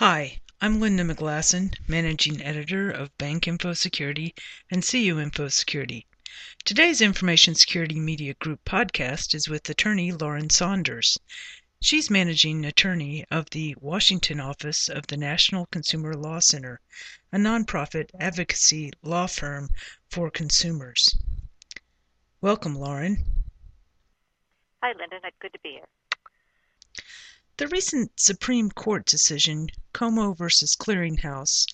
Hi, 0.00 0.40
I'm 0.62 0.80
Linda 0.80 1.04
McGlasson, 1.04 1.74
Managing 1.86 2.42
Editor 2.42 2.90
of 2.90 3.14
Bank 3.18 3.46
Info 3.46 3.74
Security 3.74 4.34
and 4.70 4.82
CU 4.82 5.20
Info 5.20 5.48
Security. 5.48 6.06
Today's 6.64 7.02
Information 7.02 7.54
Security 7.54 8.00
Media 8.00 8.32
Group 8.32 8.64
podcast 8.64 9.34
is 9.34 9.46
with 9.46 9.68
attorney 9.68 10.10
Lauren 10.10 10.48
Saunders. 10.48 11.18
She's 11.82 12.08
managing 12.08 12.64
attorney 12.64 13.26
of 13.30 13.50
the 13.50 13.76
Washington 13.78 14.40
office 14.40 14.88
of 14.88 15.06
the 15.08 15.18
National 15.18 15.66
Consumer 15.66 16.14
Law 16.14 16.38
Center, 16.38 16.80
a 17.30 17.36
nonprofit 17.36 18.08
advocacy 18.18 18.92
law 19.02 19.26
firm 19.26 19.68
for 20.08 20.30
consumers. 20.30 21.14
Welcome, 22.40 22.74
Lauren. 22.74 23.22
Hi, 24.82 24.94
Linda. 24.98 25.20
Good 25.42 25.52
to 25.52 25.58
be 25.58 25.72
here. 25.72 25.88
The 27.60 27.68
recent 27.68 28.18
Supreme 28.18 28.70
Court 28.70 29.04
decision, 29.04 29.68
Cuomo 29.92 30.34
versus 30.34 30.74
Clearinghouse, 30.74 31.66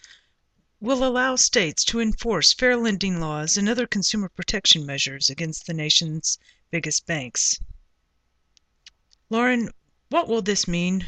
will 0.81 1.05
allow 1.05 1.37
states 1.37 1.85
to 1.85 2.01
enforce 2.01 2.53
fair 2.53 2.77
lending 2.77 3.21
laws 3.21 3.57
and 3.57 3.69
other 3.69 3.87
consumer 3.87 4.29
protection 4.29 4.85
measures 4.85 5.31
against 5.31 5.65
the 5.65 5.75
nation's 5.75 6.41
biggest 6.73 7.07
banks. 7.07 7.61
Lauren, 9.31 9.71
what 10.09 10.27
will 10.27 10.43
this 10.43 10.67
mean 10.67 11.07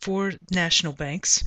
for 0.00 0.32
national 0.50 0.94
banks? 0.94 1.44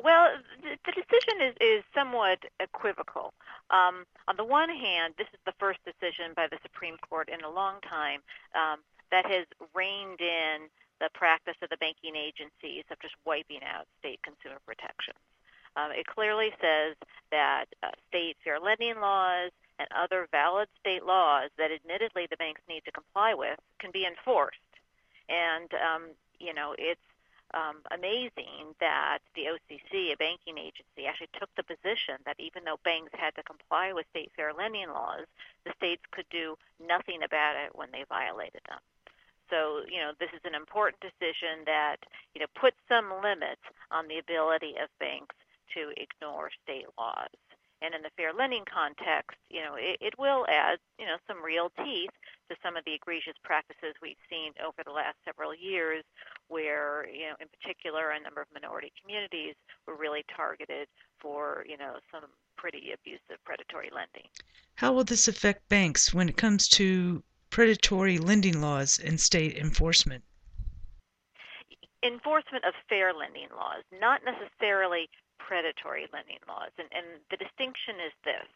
Well, 0.00 0.36
the 0.62 0.92
decision 0.92 1.42
is, 1.42 1.56
is 1.60 1.82
somewhat 1.92 2.38
equivocal. 2.60 3.34
Um, 3.70 4.06
on 4.28 4.36
the 4.36 4.44
one 4.44 4.68
hand, 4.68 5.14
this 5.18 5.26
is 5.34 5.40
the 5.44 5.54
first 5.58 5.80
decision 5.84 6.34
by 6.36 6.46
the 6.46 6.58
Supreme 6.62 6.98
Court 6.98 7.28
in 7.28 7.42
a 7.42 7.50
long 7.50 7.80
time 7.80 8.20
um, 8.54 8.78
that 9.14 9.30
has 9.30 9.46
reined 9.74 10.20
in 10.20 10.66
the 10.98 11.08
practice 11.14 11.54
of 11.62 11.70
the 11.70 11.78
banking 11.78 12.18
agencies 12.18 12.82
of 12.90 12.98
just 12.98 13.14
wiping 13.24 13.62
out 13.62 13.86
state 14.00 14.18
consumer 14.26 14.58
protections. 14.66 15.22
Um, 15.76 15.94
it 15.94 16.06
clearly 16.06 16.50
says 16.60 16.98
that 17.30 17.66
uh, 17.82 17.94
state 18.10 18.36
fair 18.42 18.58
lending 18.58 18.98
laws 18.98 19.54
and 19.78 19.86
other 19.94 20.26
valid 20.30 20.66
state 20.80 21.04
laws 21.06 21.50
that 21.58 21.70
admittedly 21.70 22.26
the 22.26 22.36
banks 22.36 22.60
need 22.68 22.82
to 22.86 22.90
comply 22.90 23.34
with 23.34 23.58
can 23.78 23.90
be 23.92 24.04
enforced. 24.04 24.58
And, 25.28 25.70
um, 25.78 26.02
you 26.40 26.52
know, 26.54 26.74
it's 26.76 27.00
um, 27.54 27.86
amazing 27.94 28.74
that 28.80 29.18
the 29.34 29.46
OCC, 29.46 30.12
a 30.12 30.16
banking 30.16 30.58
agency, 30.58 31.06
actually 31.06 31.30
took 31.38 31.50
the 31.54 31.62
position 31.62 32.18
that 32.26 32.38
even 32.38 32.64
though 32.64 32.82
banks 32.82 33.14
had 33.14 33.34
to 33.36 33.42
comply 33.42 33.92
with 33.92 34.06
state 34.10 34.30
fair 34.34 34.52
lending 34.52 34.90
laws, 34.90 35.26
the 35.64 35.72
states 35.76 36.02
could 36.10 36.26
do 36.30 36.58
nothing 36.82 37.22
about 37.22 37.54
it 37.54 37.74
when 37.74 37.90
they 37.92 38.04
violated 38.08 38.62
them. 38.66 38.82
So, 39.54 39.86
you 39.86 40.02
know, 40.02 40.10
this 40.18 40.30
is 40.34 40.42
an 40.42 40.54
important 40.58 40.98
decision 40.98 41.62
that, 41.66 42.02
you 42.34 42.40
know, 42.40 42.50
puts 42.58 42.76
some 42.88 43.06
limits 43.22 43.62
on 43.92 44.08
the 44.08 44.18
ability 44.18 44.74
of 44.82 44.90
banks 44.98 45.36
to 45.74 45.94
ignore 45.94 46.50
state 46.64 46.90
laws. 46.98 47.30
And 47.80 47.94
in 47.94 48.02
the 48.02 48.10
fair 48.16 48.32
lending 48.32 48.64
context, 48.66 49.38
you 49.50 49.60
know, 49.60 49.76
it, 49.76 49.98
it 50.00 50.18
will 50.18 50.46
add, 50.48 50.78
you 50.98 51.06
know, 51.06 51.18
some 51.28 51.44
real 51.44 51.70
teeth 51.84 52.10
to 52.50 52.56
some 52.64 52.76
of 52.76 52.84
the 52.84 52.94
egregious 52.94 53.38
practices 53.44 53.94
we've 54.02 54.18
seen 54.28 54.52
over 54.58 54.82
the 54.84 54.90
last 54.90 55.16
several 55.24 55.54
years 55.54 56.02
where, 56.48 57.06
you 57.12 57.30
know, 57.30 57.36
in 57.38 57.46
particular 57.60 58.10
a 58.10 58.20
number 58.20 58.40
of 58.40 58.48
minority 58.54 58.90
communities 59.00 59.54
were 59.86 59.94
really 59.94 60.24
targeted 60.34 60.88
for, 61.20 61.64
you 61.68 61.76
know, 61.76 61.94
some 62.10 62.24
pretty 62.56 62.90
abusive 62.92 63.38
predatory 63.44 63.90
lending. 63.94 64.28
How 64.74 64.92
will 64.92 65.04
this 65.04 65.28
affect 65.28 65.68
banks 65.68 66.12
when 66.12 66.28
it 66.28 66.36
comes 66.36 66.66
to 66.70 67.22
predatory 67.54 68.18
lending 68.18 68.60
laws 68.60 68.98
and 68.98 69.14
state 69.14 69.56
enforcement? 69.56 70.24
Enforcement 72.02 72.64
of 72.66 72.74
fair 72.88 73.14
lending 73.14 73.46
laws, 73.54 73.86
not 73.94 74.26
necessarily 74.26 75.08
predatory 75.38 76.10
lending 76.12 76.42
laws. 76.50 76.74
And, 76.82 76.90
and 76.90 77.06
the 77.30 77.38
distinction 77.38 78.02
is 78.02 78.10
this 78.26 78.50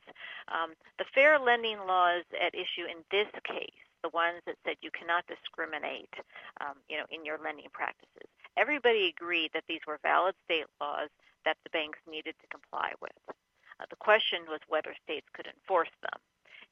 um, 0.51 0.75
the 0.99 1.07
fair 1.15 1.39
lending 1.39 1.79
laws 1.87 2.27
at 2.43 2.59
issue 2.59 2.91
in 2.91 3.07
this 3.15 3.31
case, 3.47 3.79
the 4.03 4.11
ones 4.11 4.43
that 4.51 4.59
said 4.67 4.75
you 4.83 4.91
cannot 4.91 5.23
discriminate 5.31 6.11
um, 6.59 6.75
you 6.91 6.99
know, 6.99 7.07
in 7.15 7.23
your 7.25 7.39
lending 7.39 7.71
practices, 7.71 8.27
everybody 8.59 9.15
agreed 9.15 9.55
that 9.55 9.63
these 9.71 9.87
were 9.87 10.03
valid 10.03 10.35
state 10.43 10.67
laws 10.83 11.07
that 11.47 11.55
the 11.63 11.71
banks 11.71 12.03
needed 12.11 12.35
to 12.43 12.51
comply 12.51 12.99
with. 12.99 13.15
Uh, 13.31 13.87
the 13.95 14.03
question 14.03 14.43
was 14.51 14.59
whether 14.67 14.91
states 15.07 15.31
could 15.39 15.47
enforce 15.47 15.95
them. 16.03 16.19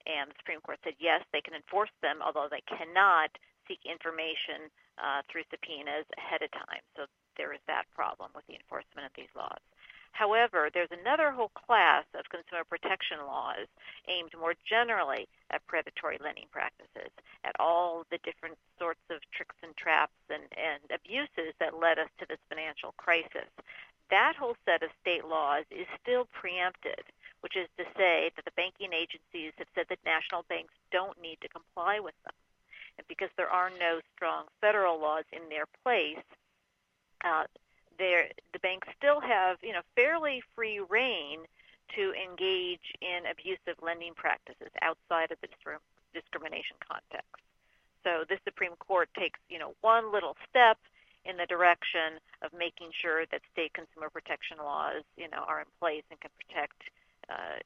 And 0.07 0.31
the 0.31 0.39
Supreme 0.39 0.63
Court 0.63 0.79
said 0.83 0.95
yes, 0.97 1.21
they 1.35 1.43
can 1.43 1.53
enforce 1.53 1.91
them, 2.01 2.23
although 2.23 2.47
they 2.49 2.63
cannot 2.63 3.35
seek 3.67 3.83
information 3.83 4.71
uh, 4.95 5.21
through 5.27 5.43
subpoenas 5.51 6.07
ahead 6.15 6.41
of 6.41 6.49
time. 6.55 6.81
So 6.95 7.05
there 7.35 7.51
is 7.51 7.59
that 7.67 7.85
problem 7.93 8.31
with 8.33 8.47
the 8.47 8.55
enforcement 8.55 9.05
of 9.05 9.13
these 9.13 9.31
laws. 9.35 9.59
However, 10.17 10.71
there's 10.73 10.89
another 10.89 11.29
whole 11.29 11.53
class 11.53 12.01
of 12.17 12.25
consumer 12.33 12.65
protection 12.65 13.21
laws 13.27 13.69
aimed 14.09 14.33
more 14.33 14.55
generally 14.65 15.27
at 15.51 15.61
predatory 15.67 16.17
lending 16.17 16.49
practices, 16.49 17.13
at 17.43 17.53
all 17.59 18.01
the 18.09 18.17
different 18.23 18.57
sorts 18.79 19.03
of 19.11 19.21
tricks 19.29 19.55
and 19.61 19.77
traps 19.77 20.17
and, 20.31 20.41
and 20.57 20.81
abuses 20.89 21.53
that 21.59 21.77
led 21.77 21.99
us 21.99 22.09
to 22.17 22.25
this 22.25 22.41
financial 22.49 22.97
crisis. 22.97 23.45
That 24.09 24.33
whole 24.39 24.55
set 24.65 24.81
of 24.81 24.89
state 25.01 25.25
laws 25.25 25.65
is 25.69 25.85
still 26.01 26.25
preempted 26.33 27.05
which 27.47 27.55
is 27.55 27.71
to 27.79 27.87
say 27.95 28.29
that 28.35 28.43
the 28.43 28.51
banking 28.59 28.91
agencies 28.91 29.55
have 29.55 29.71
said 29.71 29.85
that 29.87 30.03
national 30.03 30.43
banks 30.51 30.75
don't 30.91 31.15
need 31.21 31.39
to 31.39 31.47
comply 31.47 31.95
with 31.95 32.13
them. 32.27 32.35
And 32.99 33.07
because 33.07 33.31
there 33.39 33.47
are 33.47 33.71
no 33.79 34.03
strong 34.11 34.51
federal 34.59 34.99
laws 34.99 35.23
in 35.31 35.47
their 35.47 35.63
place, 35.79 36.27
uh, 37.23 37.47
the 37.97 38.27
banks 38.61 38.89
still 38.99 39.21
have, 39.21 39.63
you 39.63 39.71
know, 39.71 39.79
fairly 39.95 40.43
free 40.59 40.83
reign 40.83 41.47
to 41.95 42.11
engage 42.19 42.83
in 42.99 43.23
abusive 43.31 43.79
lending 43.79 44.11
practices 44.13 44.67
outside 44.83 45.31
of 45.31 45.39
the 45.39 45.47
discrimination 46.11 46.75
context. 46.83 47.31
So 48.03 48.27
this 48.27 48.43
Supreme 48.43 48.75
Court 48.75 49.07
takes, 49.15 49.39
you 49.47 49.57
know, 49.57 49.71
one 49.79 50.11
little 50.11 50.35
step 50.51 50.77
in 51.23 51.37
the 51.37 51.47
direction 51.47 52.19
of 52.43 52.51
making 52.51 52.91
sure 52.91 53.23
that 53.31 53.39
state 53.55 53.71
consumer 53.71 54.11
protection 54.11 54.57
laws, 54.59 55.07
you 55.15 55.31
know, 55.31 55.47
are 55.47 55.63
in 55.63 55.71
place 55.79 56.03
and 56.11 56.19
can 56.19 56.31
protect 56.43 56.83
uh, 57.29 57.59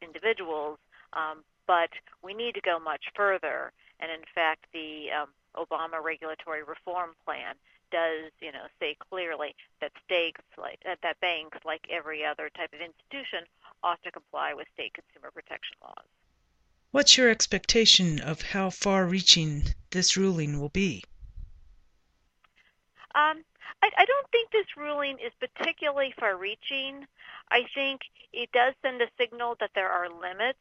individuals, 0.00 0.78
um, 1.12 1.44
but 1.66 1.90
we 2.22 2.34
need 2.34 2.54
to 2.54 2.60
go 2.60 2.78
much 2.78 3.04
further. 3.14 3.72
And 4.00 4.10
in 4.10 4.24
fact, 4.34 4.66
the 4.72 5.06
um, 5.10 5.28
Obama 5.56 6.02
regulatory 6.02 6.62
reform 6.62 7.10
plan 7.24 7.54
does, 7.90 8.32
you 8.40 8.50
know, 8.50 8.66
say 8.80 8.96
clearly 9.10 9.54
that 9.80 9.92
states 10.04 10.40
like 10.58 10.80
uh, 10.90 10.96
that 11.02 11.20
banks, 11.20 11.58
like 11.64 11.82
every 11.90 12.24
other 12.24 12.50
type 12.56 12.72
of 12.72 12.80
institution, 12.80 13.46
ought 13.82 14.02
to 14.02 14.10
comply 14.10 14.54
with 14.54 14.66
state 14.74 14.94
consumer 14.94 15.30
protection 15.30 15.76
laws. 15.82 16.06
What's 16.90 17.16
your 17.16 17.30
expectation 17.30 18.20
of 18.20 18.42
how 18.42 18.70
far-reaching 18.70 19.64
this 19.90 20.16
ruling 20.16 20.60
will 20.60 20.68
be? 20.68 21.04
Um, 23.14 23.44
I, 23.82 23.90
I 23.98 24.04
don't 24.04 24.28
think 24.30 24.50
this 24.50 24.76
ruling 24.76 25.18
is 25.18 25.32
particularly 25.40 26.14
far-reaching. 26.18 27.06
I 27.50 27.64
think 27.74 28.00
it 28.32 28.50
does 28.52 28.74
send 28.82 29.02
a 29.02 29.08
signal 29.18 29.56
that 29.60 29.70
there 29.74 29.90
are 29.90 30.08
limits 30.08 30.58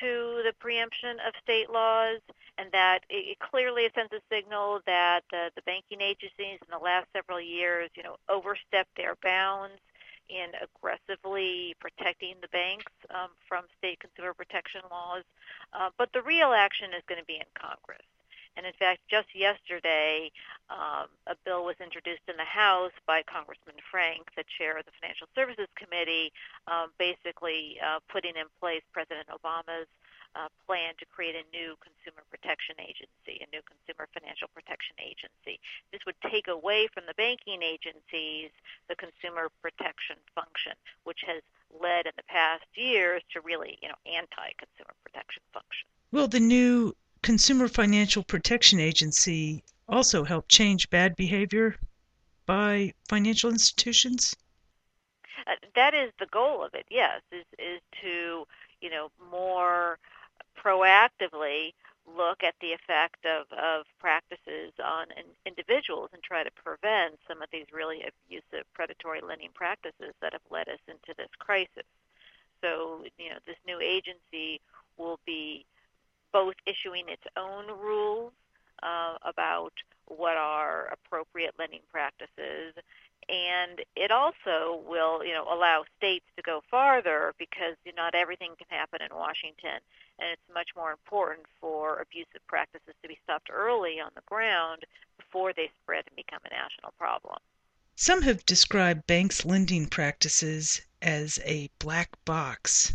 to 0.00 0.42
the 0.44 0.52
preemption 0.58 1.16
of 1.26 1.32
state 1.42 1.70
laws, 1.70 2.20
and 2.58 2.70
that 2.72 3.00
it, 3.08 3.38
clearly 3.38 3.88
sends 3.94 4.12
a 4.12 4.20
signal 4.30 4.80
that 4.86 5.22
uh, 5.32 5.48
the 5.54 5.62
banking 5.62 6.00
agencies 6.00 6.58
in 6.60 6.68
the 6.70 6.78
last 6.78 7.06
several 7.14 7.40
years, 7.40 7.90
you 7.96 8.02
know, 8.02 8.16
overstepped 8.28 8.94
their 8.96 9.16
bounds 9.22 9.80
in 10.28 10.48
aggressively 10.60 11.74
protecting 11.80 12.34
the 12.42 12.48
banks 12.48 12.92
um, 13.10 13.30
from 13.48 13.64
state 13.78 14.00
consumer 14.00 14.34
protection 14.34 14.80
laws. 14.90 15.22
Uh, 15.72 15.90
but 15.96 16.12
the 16.12 16.22
real 16.22 16.52
action 16.52 16.90
is 16.96 17.02
going 17.06 17.20
to 17.20 17.26
be 17.26 17.36
in 17.36 17.46
Congress. 17.54 18.04
And 18.56 18.64
in 18.64 18.72
fact, 18.78 19.00
just 19.08 19.28
yesterday, 19.34 20.32
um, 20.70 21.12
a 21.26 21.36
bill 21.44 21.64
was 21.64 21.76
introduced 21.80 22.24
in 22.26 22.36
the 22.36 22.48
House 22.48 22.96
by 23.06 23.22
Congressman 23.22 23.76
Frank, 23.90 24.32
the 24.36 24.44
chair 24.58 24.78
of 24.78 24.84
the 24.84 24.96
Financial 25.00 25.28
Services 25.34 25.68
Committee, 25.76 26.32
um, 26.66 26.90
basically 26.98 27.76
uh, 27.84 28.00
putting 28.08 28.34
in 28.36 28.48
place 28.58 28.82
President 28.92 29.28
Obama's 29.28 29.88
uh, 30.36 30.48
plan 30.66 30.92
to 30.98 31.06
create 31.08 31.34
a 31.34 31.44
new 31.48 31.76
consumer 31.80 32.20
protection 32.28 32.76
agency, 32.76 33.40
a 33.40 33.48
new 33.52 33.64
consumer 33.64 34.04
financial 34.12 34.48
protection 34.52 34.96
agency. 35.00 35.60
This 35.92 36.04
would 36.04 36.18
take 36.28 36.48
away 36.48 36.88
from 36.92 37.04
the 37.08 37.16
banking 37.16 37.64
agencies 37.64 38.52
the 38.88 38.96
consumer 38.96 39.48
protection 39.64 40.16
function, 40.36 40.76
which 41.04 41.24
has 41.24 41.40
led 41.72 42.04
in 42.04 42.12
the 42.16 42.28
past 42.28 42.68
years 42.74 43.22
to 43.32 43.40
really, 43.40 43.78
you 43.80 43.88
know, 43.88 44.00
anti-consumer 44.04 44.92
protection 45.04 45.42
function. 45.52 45.88
Will 46.12 46.28
the 46.28 46.40
new 46.40 46.94
Consumer 47.26 47.66
Financial 47.66 48.22
Protection 48.22 48.78
Agency 48.78 49.64
also 49.88 50.22
help 50.22 50.46
change 50.46 50.88
bad 50.90 51.16
behavior 51.16 51.74
by 52.46 52.94
financial 53.08 53.50
institutions? 53.50 54.36
Uh, 55.44 55.56
that 55.74 55.92
is 55.92 56.12
the 56.20 56.26
goal 56.26 56.62
of 56.64 56.72
it. 56.74 56.86
Yes, 56.88 57.22
is 57.32 57.44
is 57.58 57.80
to 58.00 58.46
you 58.80 58.90
know 58.90 59.10
more 59.28 59.98
proactively 60.56 61.74
look 62.06 62.44
at 62.44 62.54
the 62.60 62.72
effect 62.72 63.26
of, 63.26 63.50
of 63.58 63.86
practices 63.98 64.72
on 64.78 65.06
individuals 65.44 66.10
and 66.12 66.22
try 66.22 66.44
to 66.44 66.50
prevent 66.52 67.18
some 67.26 67.42
of 67.42 67.48
these 67.50 67.66
really 67.72 68.04
abusive 68.06 68.64
predatory 68.72 69.20
lending 69.20 69.50
practices 69.52 70.14
that 70.20 70.32
have 70.32 70.46
led 70.48 70.68
us 70.68 70.78
into 70.86 71.12
this 71.18 71.34
crisis. 71.40 71.90
So, 72.62 73.02
you 73.18 73.30
know, 73.30 73.38
this 73.46 73.58
new 73.66 73.80
agency 73.80 74.60
will 74.96 75.18
be 75.26 75.66
both 76.36 76.56
issuing 76.66 77.08
its 77.08 77.22
own 77.38 77.66
rules 77.80 78.30
uh, 78.82 79.14
about 79.24 79.72
what 80.04 80.36
are 80.36 80.92
appropriate 80.92 81.54
lending 81.58 81.80
practices 81.90 82.74
and 83.30 83.80
it 83.96 84.10
also 84.10 84.82
will 84.86 85.24
you 85.24 85.32
know 85.32 85.46
allow 85.50 85.82
states 85.96 86.26
to 86.36 86.42
go 86.42 86.62
farther 86.70 87.32
because 87.38 87.74
not 87.96 88.14
everything 88.14 88.52
can 88.58 88.66
happen 88.68 89.00
in 89.00 89.16
Washington 89.16 89.80
and 90.18 90.28
it's 90.30 90.54
much 90.54 90.68
more 90.76 90.92
important 90.92 91.46
for 91.58 92.00
abusive 92.00 92.46
practices 92.46 92.94
to 93.00 93.08
be 93.08 93.18
stopped 93.24 93.48
early 93.50 93.98
on 93.98 94.10
the 94.14 94.26
ground 94.26 94.84
before 95.16 95.54
they 95.54 95.70
spread 95.82 96.04
and 96.06 96.16
become 96.16 96.40
a 96.44 96.50
national 96.50 96.92
problem. 96.98 97.38
Some 97.94 98.20
have 98.22 98.44
described 98.44 99.06
banks' 99.06 99.46
lending 99.46 99.86
practices 99.86 100.82
as 101.00 101.38
a 101.46 101.70
black 101.78 102.10
box. 102.26 102.92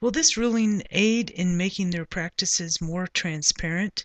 Will 0.00 0.10
this 0.10 0.36
ruling 0.36 0.82
aid 0.90 1.30
in 1.30 1.56
making 1.56 1.90
their 1.90 2.04
practices 2.04 2.80
more 2.80 3.06
transparent? 3.06 4.04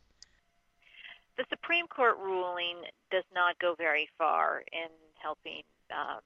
The 1.38 1.46
Supreme 1.50 1.88
Court 1.88 2.18
ruling 2.18 2.84
does 3.12 3.24
not 3.34 3.60
go 3.60 3.76
very 3.76 4.10
far 4.18 4.64
in 4.72 4.90
helping 5.22 5.64
um, 5.92 6.20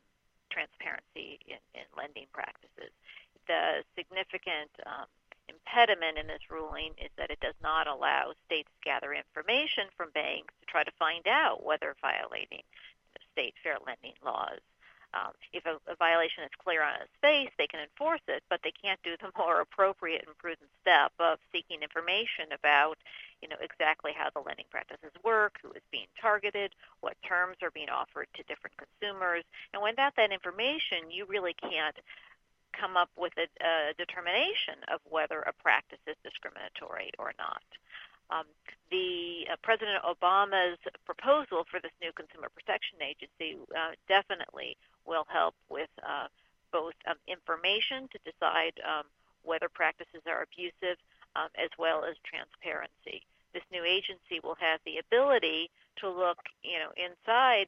transparency 0.49 1.39
in, 1.47 1.57
in, 1.73 1.85
lending 1.97 2.25
practices. 2.33 2.91
The 3.47 3.83
significant 3.95 4.71
um, 4.85 5.05
impediment 5.49 6.17
in 6.17 6.27
this 6.27 6.49
ruling 6.49 6.93
is 6.97 7.09
that 7.17 7.31
it 7.31 7.39
does 7.39 7.57
not 7.61 7.87
allow 7.87 8.33
states 8.45 8.69
to 8.69 8.89
gather 8.89 9.13
information 9.13 9.85
from 9.95 10.11
banks 10.11 10.53
to 10.61 10.65
try 10.65 10.83
to 10.83 10.91
find 10.99 11.27
out 11.27 11.63
whether 11.63 11.95
violating 12.01 12.63
state 13.33 13.55
fair 13.63 13.77
lending 13.85 14.13
laws. 14.23 14.59
Um, 15.13 15.31
if 15.53 15.65
a, 15.65 15.77
a, 15.85 15.95
violation 15.95 16.43
is 16.43 16.49
clear 16.57 16.81
on 16.81 16.95
its 17.01 17.13
face, 17.21 17.53
they 17.57 17.67
can 17.67 17.79
enforce 17.79 18.25
it, 18.27 18.41
but 18.49 18.61
they 18.63 18.73
can't 18.73 18.99
do 19.03 19.13
the 19.21 19.29
more 19.37 19.61
appropriate 19.61 20.25
and 20.25 20.35
prudent 20.37 20.69
step 20.81 21.13
of 21.19 21.37
seeking 21.51 21.83
information 21.83 22.49
about, 22.51 22.97
you 23.41 23.47
know, 23.47 23.57
exactly 23.61 24.11
how 24.15 24.29
the 24.33 24.41
lending 24.41 24.65
practices 24.71 25.13
work, 25.23 25.59
who 25.61 25.71
is 25.73 25.85
being 25.91 26.09
targeted, 26.19 26.73
what 27.01 27.13
terms 27.21 27.57
are 27.61 27.71
being 27.71 27.89
offered 27.89 28.27
to 28.33 28.43
different 28.49 28.73
consumers, 28.77 29.43
and 29.73 29.83
without 29.83 30.15
that 30.17 30.31
information, 30.31 31.11
you 31.11 31.25
really 31.25 31.53
can't 31.53 31.97
come 32.73 32.97
up 32.97 33.09
with 33.15 33.33
a, 33.37 33.45
a 33.63 33.93
determination 33.97 34.81
of 34.91 34.99
whether 35.05 35.41
a 35.45 35.53
practice 35.53 36.01
is 36.07 36.17
discriminatory 36.23 37.11
or 37.19 37.33
not. 37.37 37.61
Um, 38.31 38.45
the 38.89 39.45
uh, 39.51 39.55
President 39.61 40.01
Obama's 40.01 40.79
proposal 41.05 41.65
for 41.69 41.79
this 41.79 41.91
new 42.01 42.11
Consumer 42.13 42.49
Protection 42.49 42.97
Agency 43.01 43.57
uh, 43.75 43.93
definitely 44.07 44.77
will 45.05 45.25
help 45.29 45.55
with 45.69 45.89
uh, 46.01 46.27
both 46.71 46.93
um, 47.07 47.17
information 47.27 48.09
to 48.11 48.17
decide 48.25 48.73
um, 48.83 49.05
whether 49.43 49.69
practices 49.69 50.21
are 50.27 50.43
abusive, 50.43 50.97
um, 51.35 51.49
as 51.55 51.69
well 51.77 52.03
as 52.03 52.15
transparency. 52.23 53.25
This 53.53 53.63
new 53.71 53.83
agency 53.83 54.41
will 54.41 54.57
have 54.59 54.79
the 54.85 54.97
ability 54.97 55.69
to 56.01 56.09
look, 56.09 56.39
you 56.63 56.79
know, 56.79 56.89
inside 56.97 57.67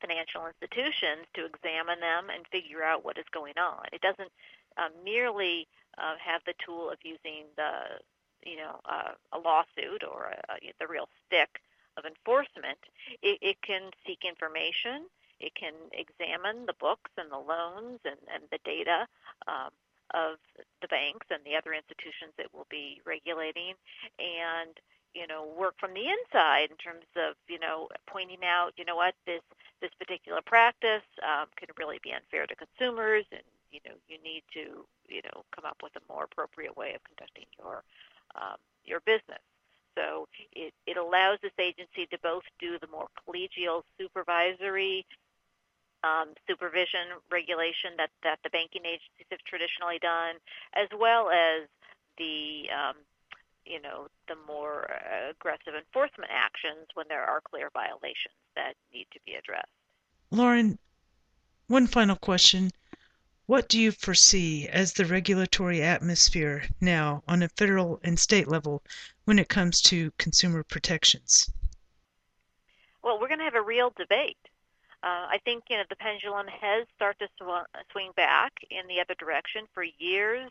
financial 0.00 0.46
institutions 0.46 1.26
to 1.34 1.46
examine 1.46 2.00
them 2.00 2.30
and 2.30 2.46
figure 2.50 2.82
out 2.82 3.04
what 3.04 3.18
is 3.18 3.26
going 3.32 3.58
on. 3.58 3.86
It 3.92 4.00
doesn't 4.00 4.30
uh, 4.76 4.90
merely 5.04 5.66
uh, 5.98 6.14
have 6.22 6.42
the 6.46 6.54
tool 6.64 6.90
of 6.90 6.98
using 7.02 7.50
the 7.56 7.98
you 8.46 8.56
know 8.56 8.78
uh, 8.86 9.18
a 9.32 9.38
lawsuit 9.38 10.02
or 10.06 10.30
a, 10.30 10.54
a, 10.54 10.72
the 10.78 10.86
real 10.86 11.08
stick 11.26 11.58
of 11.98 12.06
enforcement, 12.06 12.78
it, 13.22 13.38
it 13.42 13.56
can 13.66 13.90
seek 14.06 14.22
information. 14.22 15.10
It 15.40 15.54
can 15.54 15.74
examine 15.92 16.66
the 16.66 16.78
books 16.78 17.10
and 17.16 17.30
the 17.30 17.38
loans 17.38 18.00
and, 18.04 18.18
and 18.32 18.42
the 18.50 18.58
data 18.64 19.06
um, 19.46 19.70
of 20.14 20.38
the 20.80 20.88
banks 20.88 21.26
and 21.30 21.40
the 21.44 21.56
other 21.56 21.72
institutions 21.72 22.32
it 22.38 22.52
will 22.54 22.66
be 22.70 23.00
regulating, 23.04 23.74
and 24.18 24.78
you 25.14 25.26
know 25.26 25.46
work 25.58 25.74
from 25.78 25.94
the 25.94 26.08
inside 26.08 26.70
in 26.70 26.76
terms 26.76 27.06
of 27.16 27.34
you 27.48 27.58
know 27.58 27.88
pointing 28.06 28.44
out 28.44 28.72
you 28.76 28.84
know 28.84 28.96
what 28.96 29.14
this 29.26 29.42
this 29.80 29.90
particular 29.98 30.40
practice 30.44 31.06
um, 31.22 31.46
can 31.56 31.68
really 31.78 31.98
be 32.02 32.12
unfair 32.12 32.46
to 32.46 32.56
consumers 32.56 33.24
and 33.32 33.42
you 33.70 33.80
know 33.86 33.94
you 34.08 34.18
need 34.22 34.42
to 34.52 34.84
you 35.08 35.22
know 35.24 35.44
come 35.54 35.64
up 35.64 35.76
with 35.82 35.94
a 35.96 36.12
more 36.12 36.24
appropriate 36.24 36.76
way 36.76 36.94
of 36.94 37.04
conducting 37.04 37.46
your 37.58 37.82
um, 38.36 38.56
your 38.84 39.00
business. 39.00 39.42
So 39.96 40.28
it, 40.52 40.72
it 40.86 40.96
allows 40.96 41.38
this 41.42 41.52
agency 41.58 42.06
to 42.10 42.18
both 42.22 42.44
do 42.60 42.78
the 42.78 42.86
more 42.86 43.08
collegial 43.26 43.82
supervisory 43.98 45.04
um, 46.04 46.34
supervision 46.46 47.18
regulation 47.30 47.90
that, 47.96 48.10
that 48.22 48.38
the 48.44 48.50
banking 48.50 48.84
agencies 48.84 49.26
have 49.30 49.42
traditionally 49.44 49.98
done, 49.98 50.36
as 50.74 50.88
well 50.96 51.30
as 51.30 51.68
the 52.18 52.66
um, 52.70 52.96
you 53.64 53.80
know 53.80 54.08
the 54.28 54.36
more 54.46 54.88
aggressive 55.30 55.74
enforcement 55.76 56.30
actions 56.32 56.86
when 56.94 57.06
there 57.08 57.24
are 57.24 57.40
clear 57.40 57.70
violations 57.72 58.34
that 58.54 58.74
need 58.92 59.06
to 59.12 59.20
be 59.26 59.34
addressed. 59.34 59.68
Lauren, 60.30 60.78
one 61.66 61.86
final 61.86 62.16
question. 62.16 62.70
What 63.46 63.68
do 63.68 63.80
you 63.80 63.92
foresee 63.92 64.68
as 64.68 64.92
the 64.92 65.06
regulatory 65.06 65.80
atmosphere 65.80 66.64
now 66.82 67.22
on 67.26 67.42
a 67.42 67.48
federal 67.48 67.98
and 68.04 68.18
state 68.18 68.46
level 68.46 68.82
when 69.24 69.38
it 69.38 69.48
comes 69.48 69.80
to 69.82 70.10
consumer 70.18 70.62
protections? 70.62 71.50
Well, 73.02 73.18
we're 73.18 73.28
going 73.28 73.38
to 73.38 73.44
have 73.44 73.54
a 73.54 73.62
real 73.62 73.90
debate. 73.96 74.36
Uh, 75.02 75.30
I 75.30 75.38
think 75.44 75.64
you 75.70 75.76
know 75.76 75.84
the 75.88 75.96
pendulum 75.96 76.46
has 76.48 76.86
started 76.96 77.28
to 77.38 77.44
sw- 77.44 77.92
swing 77.92 78.10
back 78.16 78.52
in 78.70 78.86
the 78.88 79.00
other 79.00 79.14
direction. 79.14 79.62
For 79.72 79.84
years, 79.84 80.50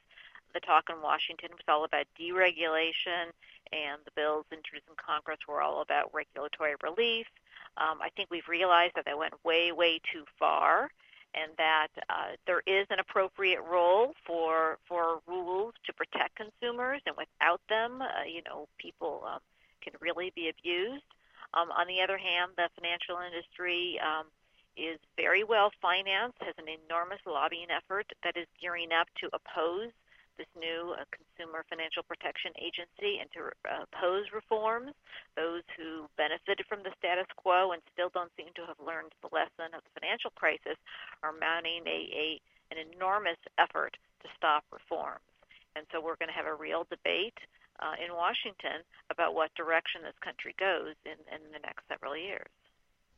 the 0.54 0.60
talk 0.62 0.86
in 0.90 1.02
Washington 1.02 1.50
was 1.52 1.68
all 1.68 1.84
about 1.84 2.06
deregulation, 2.20 3.32
and 3.72 4.00
the 4.06 4.12
bills 4.16 4.46
introduced 4.52 4.88
in 4.90 4.96
Congress 4.96 5.40
were 5.48 5.62
all 5.62 5.82
about 5.82 6.14
regulatory 6.14 6.76
relief. 6.82 7.28
Um, 7.78 8.00
I 8.02 8.10
think 8.16 8.30
we've 8.32 8.48
realized 8.48 8.96
that 8.96 9.06
they 9.06 9.14
went 9.14 9.34
way, 9.44 9.72
way 9.72 10.00
too 10.12 10.24
far 10.40 10.90
and 11.36 11.52
that 11.58 11.88
uh, 12.10 12.34
there 12.46 12.62
is 12.66 12.88
an 12.90 13.00
appropriate 13.00 13.62
role 13.62 14.14
for 14.26 14.78
for 14.88 15.20
rules 15.28 15.74
to 15.86 15.94
protect 15.94 16.36
consumers, 16.36 17.02
and 17.06 17.16
without 17.18 17.62
them, 17.70 18.02
uh, 18.02 18.24
you 18.26 18.42
know, 18.46 18.68
people 18.78 19.24
um, 19.28 19.40
can 19.82 19.94
really 20.02 20.32
be 20.36 20.50
abused. 20.50 21.04
Um, 21.54 21.72
on 21.72 21.88
the 21.88 22.02
other 22.02 22.18
hand, 22.18 22.52
the 22.58 22.70
financial 22.76 23.20
industry 23.24 24.00
um, 24.04 24.26
is 24.78 25.00
very 25.18 25.44
well 25.44 25.72
financed, 25.82 26.38
has 26.42 26.56
an 26.58 26.70
enormous 26.70 27.20
lobbying 27.26 27.74
effort 27.74 28.06
that 28.24 28.38
is 28.38 28.48
gearing 28.62 28.94
up 28.94 29.08
to 29.20 29.28
oppose 29.34 29.92
this 30.38 30.48
new 30.54 30.94
uh, 30.94 31.02
Consumer 31.10 31.66
Financial 31.66 32.06
Protection 32.06 32.54
Agency 32.62 33.18
and 33.18 33.28
to 33.34 33.50
uh, 33.66 33.90
oppose 33.90 34.30
reforms. 34.30 34.94
Those 35.34 35.66
who 35.74 36.06
benefited 36.16 36.70
from 36.70 36.86
the 36.86 36.94
status 37.02 37.26
quo 37.36 37.74
and 37.74 37.82
still 37.92 38.14
don't 38.14 38.32
seem 38.38 38.54
to 38.54 38.66
have 38.70 38.78
learned 38.78 39.18
the 39.26 39.34
lesson 39.34 39.74
of 39.74 39.82
the 39.82 39.94
financial 39.98 40.30
crisis 40.38 40.78
are 41.26 41.34
mounting 41.34 41.82
a, 41.90 42.00
a 42.14 42.28
an 42.70 42.78
enormous 42.94 43.40
effort 43.58 43.96
to 44.22 44.28
stop 44.36 44.64
reforms. 44.72 45.24
And 45.76 45.88
so 45.92 46.02
we're 46.02 46.20
going 46.20 46.30
to 46.30 46.36
have 46.36 46.50
a 46.50 46.54
real 46.54 46.86
debate 46.90 47.38
uh, 47.80 47.96
in 47.96 48.12
Washington 48.12 48.84
about 49.10 49.36
what 49.36 49.56
direction 49.56 50.02
this 50.04 50.18
country 50.20 50.54
goes 50.60 51.00
in, 51.06 51.16
in 51.32 51.42
the 51.54 51.64
next 51.64 51.88
several 51.88 52.18
years. 52.18 52.52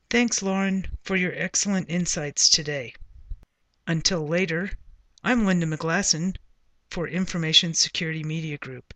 Thanks, 0.10 0.42
Lauren, 0.42 0.88
for 1.04 1.16
your 1.16 1.34
excellent 1.36 1.88
insights 1.88 2.50
today. 2.50 2.96
Until 3.86 4.28
later, 4.28 4.72
I'm 5.24 5.46
Linda 5.46 5.68
McGlasson 5.68 6.36
for 6.90 7.08
Information 7.08 7.76
Security 7.76 8.24
Media 8.24 8.58
Group. 8.58 8.96